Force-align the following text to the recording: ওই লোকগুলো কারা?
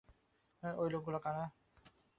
ওই 0.63 0.87
লোকগুলো 0.93 1.19
কারা? 1.25 1.45